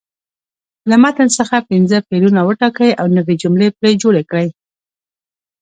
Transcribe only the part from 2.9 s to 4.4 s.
او نوې جملې پرې جوړې